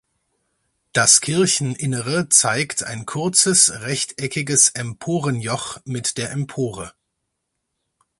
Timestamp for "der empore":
6.17-6.91